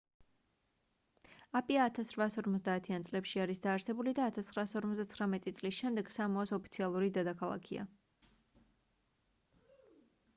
აპია 1.57 1.81
1850-იან 1.97 3.03
წლებში 3.09 3.43
არის 3.43 3.61
დაარსებული 3.65 4.13
და 4.19 4.25
1959 4.37 5.45
წლის 5.59 5.75
შემდეგ 5.81 6.09
სამოას 6.15 6.55
ოფიციალური 6.57 7.11
დედაქალაქია 7.19 7.85